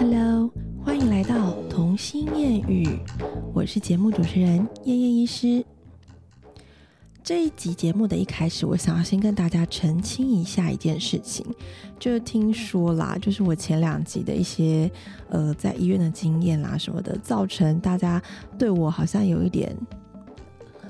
[0.00, 0.50] Hello，
[0.82, 2.88] 欢迎来到童心谚语，
[3.52, 5.62] 我是节目主持人燕燕医师。
[7.22, 11.44] 这一集节目的一开始，我想要先跟大家澄清一下一件事情，
[11.98, 14.90] 就听说啦，就是我前两集的一些
[15.28, 18.22] 呃在医院的经验啦什么的，造成大家
[18.58, 19.76] 对我好像有一点。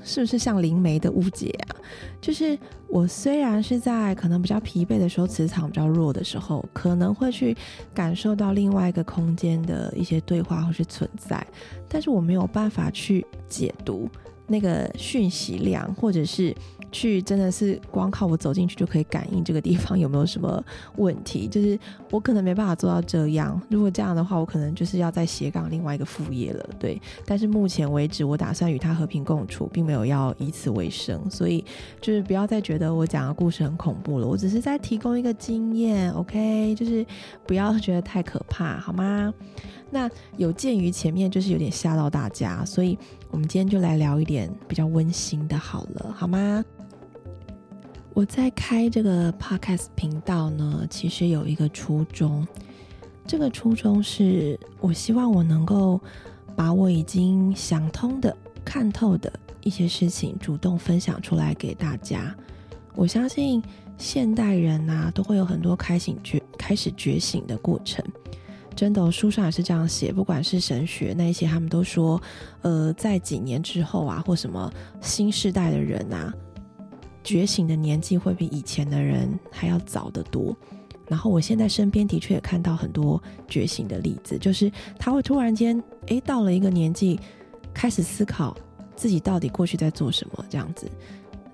[0.03, 1.75] 是不是像灵媒的误解啊？
[2.19, 2.57] 就是
[2.87, 7.55] 我虽然是在可能比较疲惫的时候，磁场比较弱的时候，可能会去
[7.93, 11.45] 感受到另外一个空间的一些对话或是存在，
[11.87, 14.09] 但是我没有办法去解读
[14.47, 16.55] 那个讯息量，或者是。
[16.91, 20.63] 去真的是光靠我走进去就可以感应这个地方有没有什么
[20.97, 23.59] 问题，就是我可能没办法做到这样。
[23.69, 26.69] 如果这样的话，我可能就是要在斜杠另外一个副业了。
[26.79, 31.29] 对，但是目前为止，我打算与他和平共处，并没有要以此为生。
[31.29, 31.63] 所以
[32.01, 36.75] 就是不要再觉得我讲的故事很恐怖了，我只是在提供一个经验，OK？
[36.75, 37.05] 就是
[37.47, 39.33] 不要觉得太可怕，好吗？
[39.93, 42.97] 那有鉴于前面就是有点吓到大家，所以
[43.29, 46.63] 我们今天就来聊一点比较温馨的，好了，好吗？
[48.13, 52.45] 我在开这个 podcast 频道呢，其实有一个初衷。
[53.25, 55.99] 这个初衷是我希望我能够
[56.53, 62.35] 把我已经想通的、看透的一些事情，主动分享出来给大家。
[62.95, 63.63] 我相信
[63.97, 68.03] 现代人呐，都会有很多开醒觉、开始觉醒的过程。
[68.75, 70.11] 真的，书上也是这样写。
[70.11, 72.21] 不管是神学那一些，他们都说，
[72.61, 76.33] 呃，在几年之后啊，或什么新时代的人呐。
[77.23, 80.55] 觉醒的年纪会比以前的人还要早得多，
[81.07, 87.19] 然后我现在身边的确也看到很多觉醒的例子，就是他会突然间，诶，到了一个年纪，
[87.73, 88.55] 开始思考
[88.95, 90.89] 自己到底过去在做什么这样子。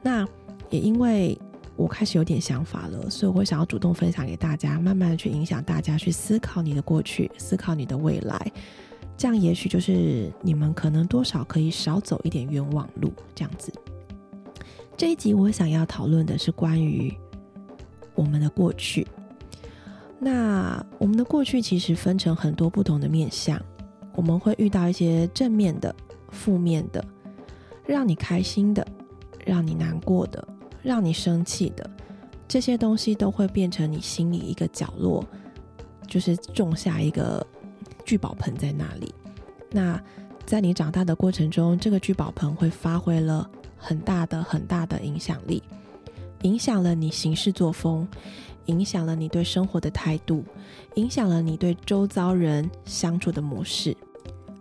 [0.01, 0.25] 那
[0.69, 1.37] 也因为
[1.75, 8.51] 我开始有点想法了，所以我会想要主动分享给大家，慢慢的去影响大家去思考你的过去，思考你的未来，
[9.17, 13.71] 这样也许就是你们可能多少可以少走一点冤枉路这样子。
[14.97, 17.15] 这一集我想要讨论的是关于
[18.15, 19.05] 我们的过去。
[20.19, 23.61] 那我们的过去其实分成很多不同的面相，
[24.15, 25.95] 我们会遇到一些正面的、
[26.29, 27.05] 负面的，
[27.85, 28.85] 让你开心的、
[29.45, 30.45] 让你难过的、
[30.81, 31.87] 让你生气的，
[32.47, 35.23] 这些东西都会变成你心里一个角落，
[36.07, 37.45] 就是种下一个
[38.03, 39.13] 聚宝盆在那里。
[39.69, 40.01] 那
[40.43, 43.47] 在你长大的过程中，这个聚宝盆会发挥了。
[43.77, 45.61] 很大的很大的影响力，
[46.41, 48.07] 影响了你行事作风，
[48.65, 50.43] 影响了你对生活的态度，
[50.95, 53.95] 影响了你对周遭人相处的模式。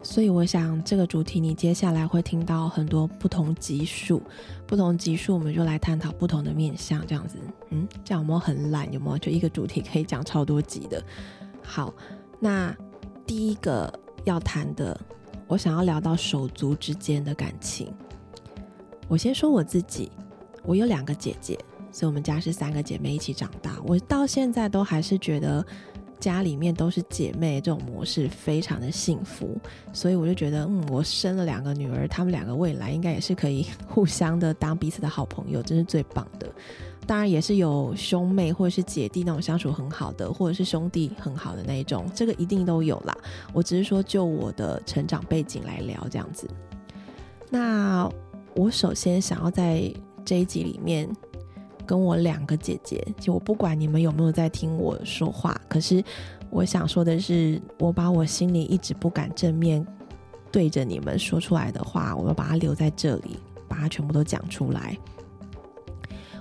[0.02, 4.22] 所以，我想这个主题你接下来会听到很多不同级数，
[4.64, 7.38] 不同级数我们就来探讨不同的面相，这样子。
[7.70, 8.92] 嗯，这样有没有很懒？
[8.92, 11.02] 有没有就一个主题可以讲超多集的？
[11.60, 11.92] 好，
[12.38, 12.72] 那
[13.26, 14.96] 第一个要谈的，
[15.48, 17.92] 我想要聊到手足之间的感情。
[19.08, 20.10] 我先说我自己，
[20.64, 21.58] 我有两个姐姐，
[21.92, 23.76] 所以我们家是三个姐妹一起长大。
[23.86, 25.64] 我到现在都还是觉得
[26.18, 29.56] 家里面都是姐妹这种模式非常的幸福，
[29.92, 36.50] 所以我就觉得，嗯，我生了两个女儿，她们两个未来应该也是可以互相的当彼此的好朋友，真是最棒的。
[37.06, 43.16] 当然也是有兄妹或者是姐弟那种相处很好的，或者是兄弟很好的那一种，这个一定都有啦。
[43.52, 46.50] 我只是说就我的成长背景来聊这样子，
[47.48, 48.10] 那。
[48.56, 49.92] 我首先想要在
[50.24, 51.08] 这一集里面
[51.84, 56.02] 跟我两个姐姐，就我不管你们有没有在听我说话，可是
[56.48, 59.86] 我想说的是，我把我心里一直不敢正面
[60.50, 64.96] 对着你们说出来的话，我要把它留在这里，把它全部都讲出来。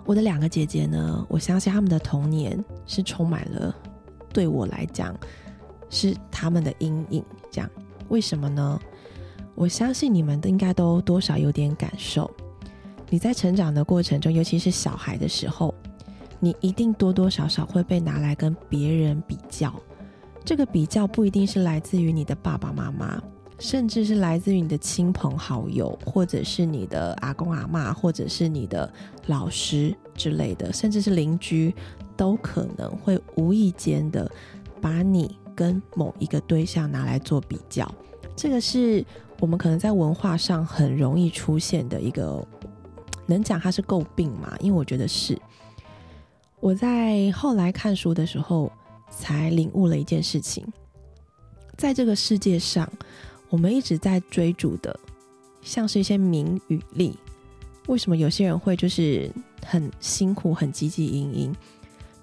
[0.06, 3.76] 我的两个姐姐呢，我相信他们的童年是充满了
[4.32, 5.14] 对我来讲
[5.90, 7.24] 是他们的阴影。
[7.52, 7.70] 这样，
[8.08, 8.80] 为什么呢？
[9.56, 12.30] 我相信你们应该都多少有点感受。
[13.10, 15.74] 你在成长的过程中，尤其是小孩的时候，
[16.40, 19.74] 你一定多多少少会被拿来跟别人比较。
[20.44, 23.22] 这个比较不一定是来自于你的爸爸妈妈，
[23.58, 28.92] 甚至是来自于你的亲朋好友，或者是你的阿公阿妈，或者是你的
[29.28, 31.74] 老师之类的，甚至是邻居，
[32.18, 34.30] 都可能会无意间的
[34.82, 37.90] 把你跟某一个对象拿来做比较。
[38.36, 39.06] 这个是。
[39.46, 42.44] 我们可能在文化上很容易出现的一个，
[43.28, 44.58] 能讲它是诟病吗？
[44.60, 45.40] 因为我觉得是。
[46.60, 48.72] 我在后来看书的时候，
[49.12, 50.66] 才领悟了一件事情，
[51.78, 52.92] 在这个世界上，
[53.48, 55.00] 我们一直在追逐的，
[55.62, 57.16] 像是一些名与利。
[57.86, 59.30] 为什么有些人会就是
[59.64, 61.56] 很辛苦、很汲汲营营？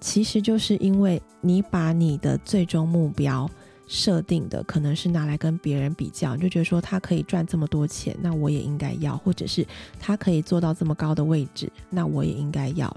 [0.01, 3.49] 其实就是因为你把你的最终目标
[3.87, 9.65] 设定的可能是拿来跟别人比较，你就觉得说他可以赚这么多钱，那我也应该要；或者是
[9.99, 12.95] 他可以做到这么高的位置，那我也应该要。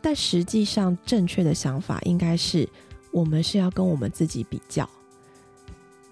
[0.00, 2.68] 但实际上，正确的想法应该是，
[3.10, 4.88] 我们是要跟我们自己比较。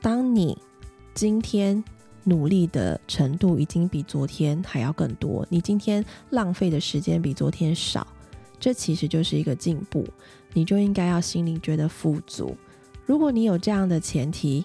[0.00, 0.56] 当你
[1.14, 1.82] 今天
[2.24, 8.06] 努力的程度已经比昨天还要更多，你今天浪费的时间比昨天少，
[8.58, 10.04] 这其实就是一个进步，
[10.52, 12.56] 你就应该要心里觉得富足。
[13.06, 14.64] 如果你有这样的前提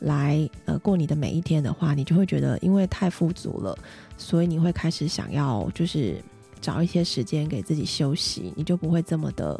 [0.00, 3.76] 来呃过你的每一天的话，你就会觉得因为太富足了，
[4.16, 6.22] 所以你会开始想要就是
[6.60, 9.58] 找一些时间给自己休息，你就不会这么的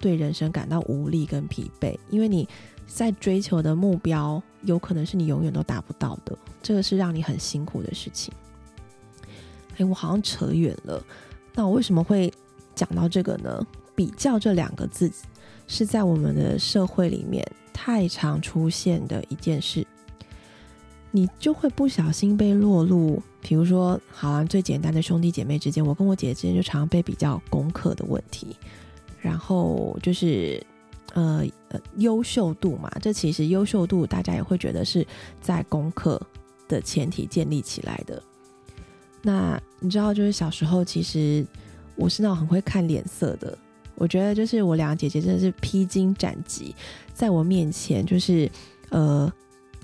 [0.00, 2.48] 对人生感到无力跟疲惫，因为你
[2.86, 8.32] 在追求的目标有可能是你永远都达不到的，这个是让你很辛苦的事情。
[9.76, 11.04] 哎，我好像扯远了，
[11.54, 12.32] 那我为什么会
[12.76, 13.66] 讲到这个呢？
[13.96, 15.10] 比较这两个字。
[15.68, 19.84] 是在我们的社会里面太常出现的一件事，
[21.10, 28.54] 你就会不小心被落入，比如说，好啊，最简单的兄弟姐妹之间，我跟我姐姐之间就常常被比较功课的问题，
[29.20, 30.64] 然后就是
[31.14, 35.04] 呃呃优秀度嘛，这其实优秀度大家也会觉得是
[35.40, 36.20] 在功课
[36.68, 38.22] 的前提建立起来的。
[39.20, 41.44] 那你知道，就是小时候其实
[41.96, 43.58] 我是那种很会看脸色的。
[43.94, 46.74] 我觉得就是我两个姐姐真的是披荆斩棘，
[47.14, 48.50] 在我面前就是
[48.90, 49.32] 呃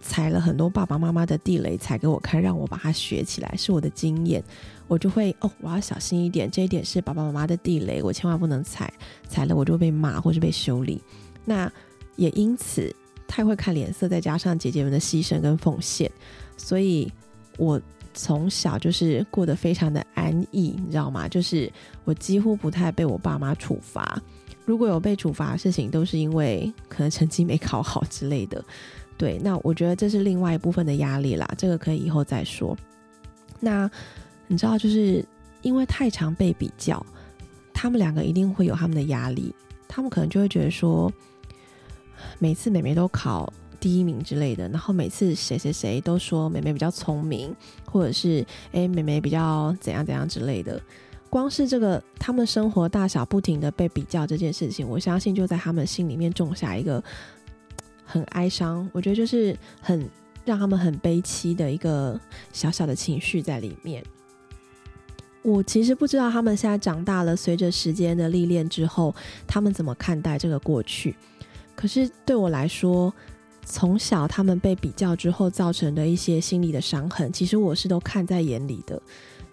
[0.03, 4.45] 踩了很多爸爸妈妈的地雷，踩给我看，让我把它学起来，是我的经验。
[4.87, 8.93] 我就会哦，我要小心一点，这一点是爸爸妈妈的地雷，我千万不能踩，
[9.27, 11.01] 踩了我就被骂或是被修理。
[11.47, 11.73] 那
[12.17, 12.95] 也因此
[13.27, 16.13] 太会看脸色，再加上姐姐们的牺牲跟奉献，
[16.59, 17.11] 所以
[17.57, 17.81] 我。
[18.15, 21.27] 从小就是过得非常的安逸，你知道吗？
[21.29, 21.71] 就是
[22.05, 24.21] 我几乎不太被我爸妈处罚，
[24.65, 28.65] 如果有被处罚的事情，都是因为可能成绩没考好之类的。
[29.17, 32.77] 对，那我觉得这是另外一部分的压力啦，这个可以以后再说。
[33.61, 33.91] 那
[34.47, 35.25] 你知道，就是
[35.63, 37.05] 因为太常被比较，
[37.73, 39.55] 他们两个一定会有他们的压力，
[39.87, 41.13] 他们可能就会觉得说，
[42.39, 43.53] 每次美美都考。
[43.83, 47.53] 第一名之类的，然后每次谁谁谁都说妹妹比较聪明，
[47.85, 50.81] 或者是哎妹妹比较怎样怎样之类的。
[51.29, 57.03] 光是这个他们生活大小不停的被比较这件事情，我相信就在他们心里面种下一个
[58.05, 60.09] 很哀伤，我觉得就是很
[60.45, 62.21] 让他们很悲戚的一个
[62.53, 64.05] 小小的情绪在里面。
[65.43, 69.13] 我其实不知道他们现在长大了，随着时间的历练之后，
[69.45, 71.17] 他们怎么看待这个过去。
[71.75, 73.13] 可是对我来说，
[73.65, 79.01] 从小他们被比较之后造成的一些心理的伤痕，其实我是都看在眼里的。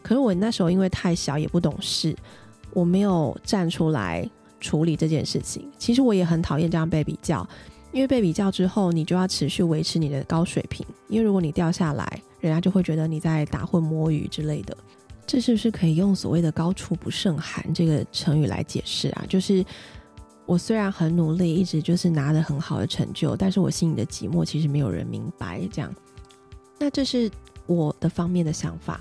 [0.02, 2.16] 可是我那时候因为太小也不懂事，
[2.74, 4.28] 我没有站出来
[4.60, 5.70] 处理这件事情。
[5.78, 7.48] 其实我也很讨厌这样被比较，
[7.92, 10.86] 因为被比较之后，你就要持续维持你的高水平。
[11.08, 14.76] 因为如果你掉下来，人家就会觉得你在打混摸鱼之类的。
[15.28, 19.24] 这是不是可以用所谓的“高处不胜寒”这个成语来解释啊？
[19.30, 19.64] 就是。
[20.50, 25.62] 我虽然很努力，一直就是拿的很好的成就，但是我心里的寂寞其实没有人明白。
[25.72, 25.94] 这样，
[26.80, 27.30] 那这是
[27.68, 29.00] 我的方面的想法。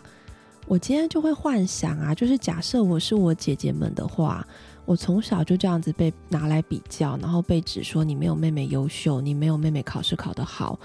[0.66, 4.46] 我今天就会幻想啊，就是假设我是我姐姐们的话，
[4.84, 10.78] 我从小就这样子被拿来比较，然后被指说你没有妹妹优秀，你没有妹妹考试考得好。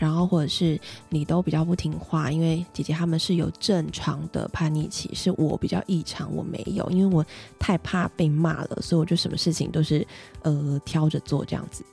[0.00, 0.80] 然后或者是
[1.10, 7.22] 你都比较不听话，因为姐姐他们是有正常的叛逆期，是我比较异常，我没有，因为我
[7.58, 10.06] 太怕被骂了，所以我就什么事情都是
[10.40, 11.84] 呃挑着做这样子。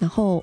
[0.00, 0.42] 然后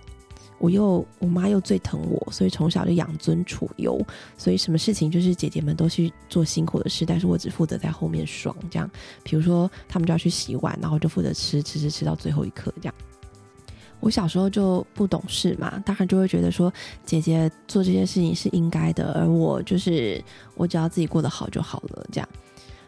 [0.60, 4.02] 我又我妈又最疼我，所以从小就养尊处优，
[4.38, 8.90] 所以什么事情就是姐姐们都去做辛苦的事，但是我只负责在后面爽这样。
[9.24, 12.96] 比如说他们就要去洗碗，然后就负责吃吃吃吃到最后一刻这样。
[14.00, 16.72] 我小时候就不懂事嘛，当然就会觉得说
[17.06, 20.24] 姐姐做这件事情是应该的，而我就是
[20.56, 22.06] 我只要自己过得好就好了。
[22.12, 22.30] 这样，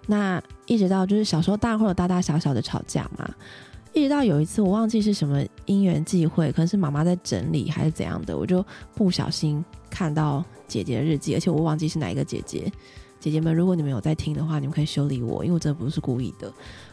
[0.07, 3.29] 那一直到就是小时候大会有大大小小的吵架嘛，
[3.93, 8.65] 一直到有一次我忘记是什么因缘际会，可能是妈妈在整理还是怎样的，我就
[8.95, 12.71] 不小心看到姐姐的日记，而且我忘记是哪一个姐姐。
[13.19, 16.51] 姐姐们，如果你们有在听的话，你们可以修理我，因为我真的不是故意的。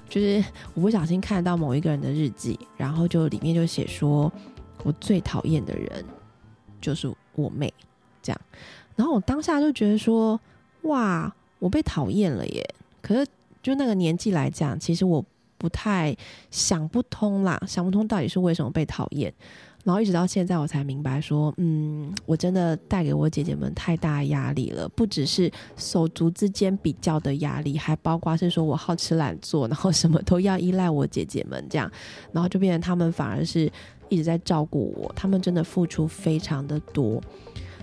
[0.08, 0.42] 就是
[0.74, 4.32] 我不小心看到某一个人的日记，然后就里面就写说，
[4.82, 6.04] 我最讨厌的人
[6.80, 7.72] 就是我妹，
[8.22, 8.40] 这样。
[8.96, 10.40] 然后我当下就觉得说，
[10.82, 12.74] 哇，我被讨厌了耶！
[13.00, 13.26] 可是
[13.62, 15.24] 就那个年纪来讲，其实我
[15.56, 16.16] 不太
[16.50, 19.32] 想不通啦，想不通到底是为什么被讨厌。
[19.88, 31.90] 然后一直到现在，我才明白说，嗯，我真的带给我姐姐们太大压力了，不只是手足之间比较的压力，还包括是说我好吃懒做，然后什么都要依赖我姐姐们这样，
[32.32, 33.72] 然后就变成他们反而是
[34.10, 37.18] 一直在照顾我，他们真的付出非常的多，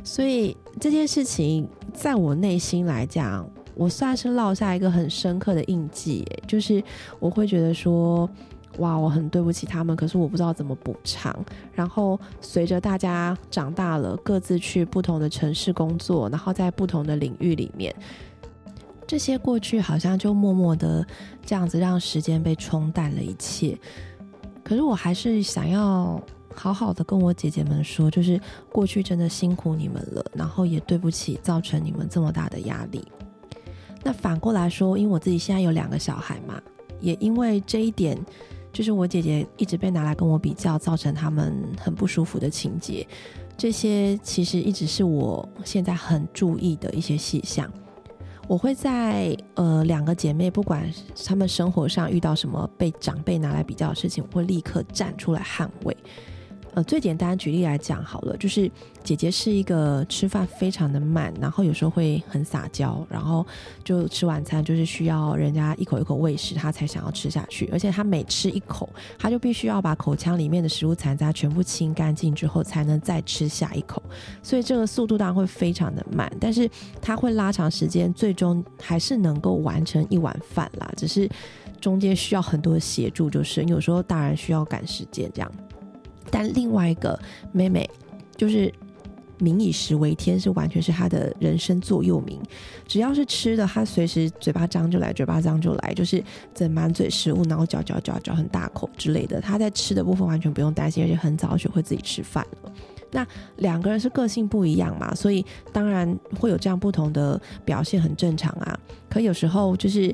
[0.03, 6.83] 所以这件事情在我内心来讲，我算是落下一个很深刻的印记，就是
[7.19, 8.29] 我会觉得说。
[8.79, 11.33] 哇，我很对不起他们，可是我不知道怎么补偿。
[11.73, 17.95] 然后随着大家长大了，各自去不同的城市工作，然后在不同的领域里面，
[19.07, 21.05] 这些过去好像就默默的
[21.45, 23.77] 这样子让时间被冲淡了一切。
[24.63, 26.21] 可是我还是想要
[26.53, 28.39] 好好的跟我姐姐们说，就是
[28.71, 33.05] 过去真的辛苦你们了，然后也对不起造成你们这么大的压力。
[34.03, 36.61] 那反过来说，因为我自己现在有两个小孩嘛，
[36.99, 38.19] 也因为这一点。
[38.75, 43.07] 就是我姐姐一直被拿来跟我比较，造成他们很不舒服的情节。
[43.55, 47.71] 这些其实一直是我现在很注意的一些细项。
[48.49, 50.91] 我会在呃两个姐妹，不管
[51.25, 55.95] 她们生活上遇到什么被长辈拿来比较的事情，我会立刻站出来捍卫。
[56.75, 58.69] 呃，最简单举例来讲好了，就是
[59.01, 63.47] 姐姐是一个吃饭非常的慢，然后有时候会很撒娇，然后
[63.81, 67.69] 就吃晚餐就是需要人家一口一口喂食，她才想要吃下去。
[67.71, 74.03] 而且她每吃一口，她就必须要把口腔里面的食物残渣全部清干净之后，才能再吃下一口。
[74.43, 76.69] 所以这个速度当然会非常的慢，但是
[77.01, 80.91] 她会拉长时间，最终还是能够完成一碗饭啦。
[80.97, 81.29] 只是
[81.79, 85.49] 中间需要很多的协助，就是有时候大人需要赶时间这样。
[86.31, 87.19] 但另外一个
[87.51, 87.89] 妹妹，
[88.35, 88.73] 就是
[89.37, 92.41] 民以食为天，是完全是她的人生座右铭。
[92.87, 99.39] 只要是吃的，她随时嘴巴张就来，嘴巴张就来，就是整满嘴食物，然后嚼嚼嚼嚼很大口之类的。
[99.41, 102.71] 她在吃的部分完全不用担心，而且很早学会自己吃饭了。
[103.11, 103.25] 那
[103.57, 108.77] 两个人是个性不一样嘛，所以当然会有这样不同的表现，很正常啊。
[109.09, 110.13] 可有时候就是。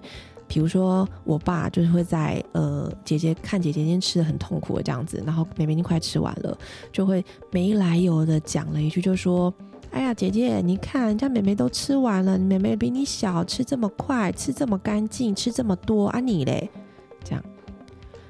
[0.52, 6.58] 比如说，我爸就是会在呃，姐姐看姐姐今天吃的很痛苦的这样子，然后妹妹已经快吃完了，
[6.92, 9.54] 就会没来由的讲了一句，就说
[9.92, 16.70] ：“哎呀，姐姐，你看人家妹妹都吃完了，妹妹比你小，吃这么快，吃这么干净，吃这么多啊，你嘞？”
[17.24, 17.42] 这样，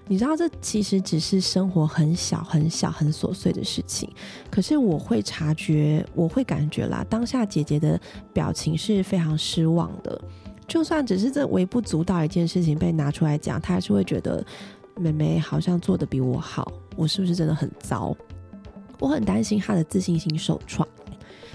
[0.07, 4.07] 你知道这其实只是生活很小很小很琐碎的事情，
[4.51, 7.99] 可是我会察觉，我会感觉啦，当下姐姐的
[8.31, 10.21] 表情是非常失望的。
[10.71, 14.41] 就算只是这微不足道一件事情被拿出来讲，他还是会觉得
[14.95, 18.15] 妹妹好像做的比我好，我是不是真的很糟？
[18.97, 20.87] 我很担心他的自信心受创，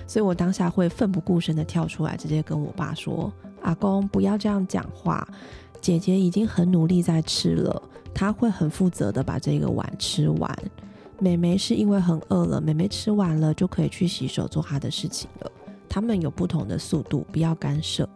[0.06, 3.32] 所以我当下会奋不顾身的跳出来，直接跟我爸说
[3.64, 5.26] ：“阿公，不要这样讲话，
[5.80, 7.82] 姐姐已经很努力在吃了，
[8.12, 10.54] 她会很负责的把这个碗吃完。
[11.18, 15.50] 妹妹是因为很饿了，妹妹吃完了就可以去洗手做她的事情了。
[15.88, 18.06] 他们有不同的速度，不要干涉。”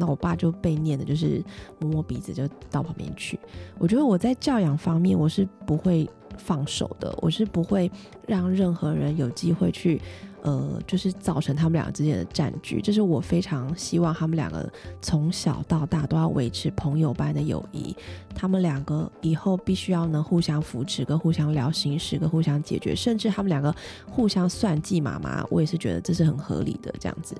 [0.00, 1.44] 那我爸就被念的，就是
[1.78, 3.38] 摸摸鼻子就到旁边去。
[3.78, 7.90] 我觉得我在教养方面，我是不会放手的，我是不会
[8.26, 10.00] 让任何人有机会去，
[10.42, 12.80] 呃，就是造成他们两个之间的占据。
[12.80, 14.66] 这是我非常希望他们两个
[15.02, 17.94] 从小到大都要维持朋友般的友谊。
[18.34, 23.74] 他们两个以后必须要能互相扶持，跟互相聊心事，跟互相解决，甚至他们两个
[24.08, 27.36] 互相算计妈妈，我也是觉得这是很合理的这样子。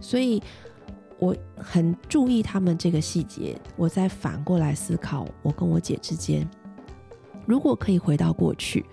[0.00, 0.42] 所以。
[1.18, 6.46] 我很注意他们这个细节，我再反过来思考，我跟我姐之间，
[7.46, 8.84] 如果可以回到过去，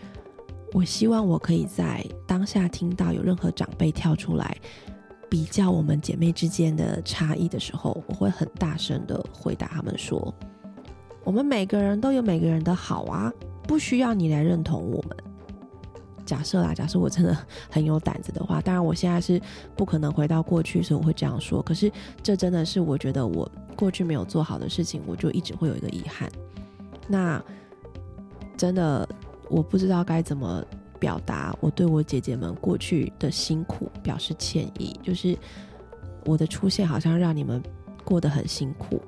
[0.72, 4.58] 我希望我可以在当下听到有任何长辈跳出来
[5.30, 10.34] 比较我们姐妹之间的差异的时候，我会很大声的回答他们说：
[11.24, 13.32] 我们每个人都有每个人的好啊，
[13.68, 15.18] 不需要你来认同我们。
[16.26, 17.38] 假设啦，假设我真的
[17.70, 19.42] 很有胆子的话，当然我现在是
[19.76, 21.62] 不可能回到过去，所以我会这样说。
[21.62, 26.32] 可是这真的是我觉得我过去没有做好的事情，我就一直会有一个遗憾。
[27.08, 27.44] 那
[28.56, 29.08] 真的
[29.50, 30.64] 我不知道该怎么
[31.00, 35.38] 表达我对我姐姐们过去的辛苦表示歉意，就是
[36.26, 37.62] 我的出现好像让你们
[38.06, 39.02] 过得很辛苦。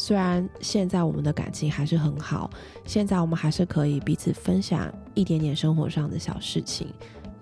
[0.00, 2.48] 虽然现在我们的感情还是很好，
[2.86, 6.86] 现在我们还是可以彼此分享一点点生活上的小事情，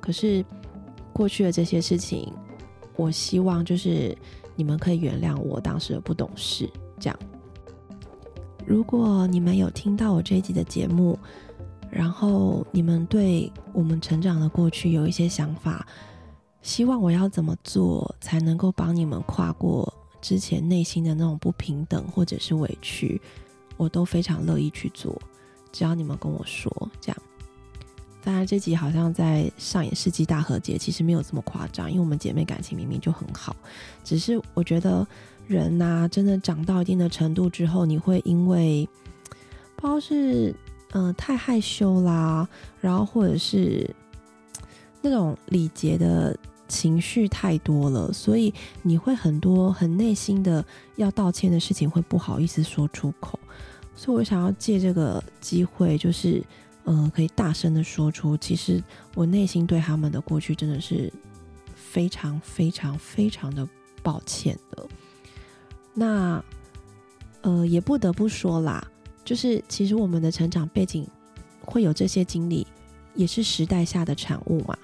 [0.00, 0.44] 可是
[1.12, 2.32] 过去的这些事情，
[2.96, 4.12] 我希望就是
[4.56, 6.68] 你们可以原谅我当时的不懂事。
[6.98, 7.16] 这样，
[8.66, 11.16] 如果你们有听到我这一集的节目，
[11.88, 15.86] 然后你们对我们成长的过去有一些想法，
[16.60, 19.94] 希望我要怎么做才能够帮你们跨过？
[20.28, 23.18] 之前内心的那种不平等或者是委屈，
[23.78, 25.18] 我都非常乐意去做，
[25.72, 26.70] 只要你们跟我说。
[27.00, 27.16] 这样，
[28.22, 33.56] 当然这集好像在上演世纪大和解，其实没有这么夸张，因为我们姐妹感情明明就很好，
[34.04, 35.06] 只是我觉得
[35.46, 38.86] 人呐，真的长到一定的程度之后，你会因为
[39.76, 40.54] 不知道是
[40.90, 42.46] 嗯太害羞啦，
[42.82, 43.88] 然后或者是
[45.00, 50.64] 那种礼节的情绪太多了，所以你会很多很内心的
[50.96, 53.38] 要道歉的事情会不好意思说出口。
[53.96, 56.40] 所以我想要借这个机会，就是，
[56.84, 58.80] 呃，可以大声的说出，其实
[59.14, 61.12] 我内心对他们的过去真的是
[61.74, 63.66] 非常非常非常的
[64.02, 64.86] 抱歉的。
[65.94, 66.44] 那，
[67.40, 68.86] 呃，也不得不说啦，
[69.24, 71.04] 就是其实我们的成长背景
[71.60, 72.64] 会有这些经历，
[73.14, 74.78] 也是时代下的产物嘛。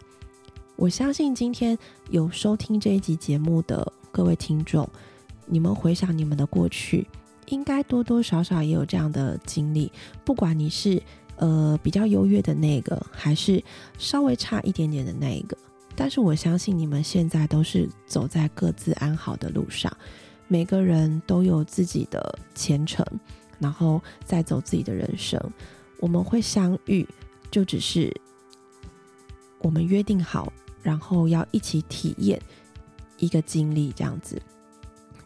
[0.77, 1.79] 我相信今天
[2.11, 4.89] 有收听这一集节目的各位听众，
[5.47, 7.07] 你们回想你们的过去。
[7.47, 9.93] 应该多多少少也有这样的经历，
[10.25, 11.01] 不管你是
[11.37, 13.63] 呃比较优越的那个，还是
[13.99, 15.57] 稍微差一点点的那一个，
[15.95, 19.95] 但是我相信你们现在都是走在各自安好的路上，
[20.49, 23.07] 每个人都有自己的前程，
[23.61, 25.41] 然后再走自己的人生。
[26.01, 27.07] 我们会相遇，
[27.51, 28.13] 就只是
[29.61, 30.51] 我们约定好，
[30.85, 32.41] 然后要一起体验
[33.19, 34.41] 一个经历，这样子。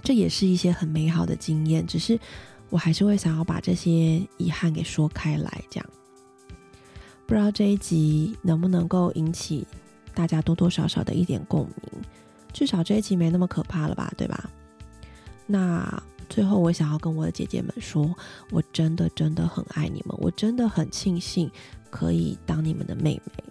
[0.03, 2.19] 这也是一些很美好的经验，只是
[2.71, 5.91] 我还是会想要把这些遗憾给说开来，这样
[7.27, 9.67] 不知道这一集能不能够引起
[10.15, 12.03] 大家多多少少的一点共鸣，
[12.53, 14.49] 至少这一集没那么可怕了吧，对吧？
[15.47, 18.15] 那最后我想要跟我的姐姐们说，
[18.51, 21.51] 我真的真的很爱你们，我真的很庆幸
[21.91, 23.45] 可以当你们的妹妹，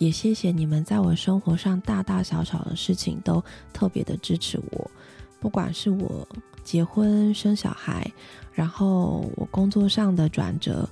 [0.00, 4.90] 也谢谢你们在我生活上大大小小的事情都特别的支持我。
[5.38, 6.26] 不管是我
[6.64, 8.10] 结婚生小孩，
[8.54, 10.88] 然后我工作上的转折，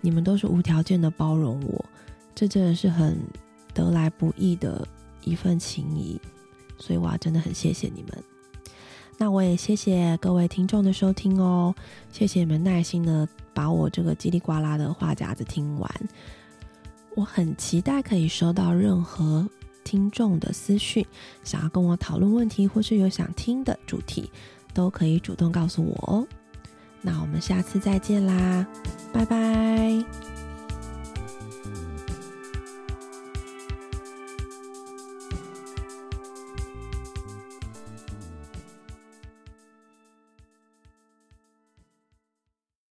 [0.00, 1.84] 你们都是无条件的包容我，
[2.34, 3.16] 这真的是很
[3.72, 4.84] 得来不易的
[5.22, 6.20] 一份情谊，
[6.78, 8.24] 所以我要真的很谢谢你们。
[9.16, 11.72] 那我也谢谢各位听众的收听哦，
[12.10, 15.88] 谢谢你们耐心的把我这个叽里呱啦的话匣子听完，
[17.18, 19.44] 我很期待可以收到任何。
[19.82, 21.04] 听众的私讯，
[21.42, 24.30] 想要跟我讨论问题，或是有想听的主题，
[24.72, 26.26] 都可以主动告诉我哦。
[27.02, 28.64] 那我们下次再见啦，
[29.12, 30.37] 拜拜。